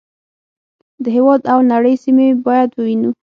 [1.03, 3.11] د هېواد او نړۍ سیمې باید ووینو.